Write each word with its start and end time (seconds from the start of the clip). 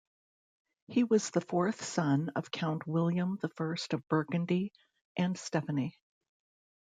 He 0.87 1.03
was 1.03 1.29
the 1.29 1.41
fourth 1.41 1.83
son 1.83 2.29
of 2.35 2.49
Count 2.49 2.87
William 2.87 3.37
the 3.39 3.49
First 3.49 3.93
of 3.93 4.07
Burgundy 4.07 4.73
and 5.15 5.37
Stephanie. 5.37 5.95